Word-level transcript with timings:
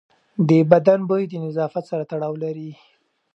د 0.47 0.49
بدن 0.71 0.99
بوی 1.09 1.23
د 1.27 1.33
نظافت 1.45 1.83
سره 1.91 2.03
تړاو 2.11 2.33
لري. 2.43 2.71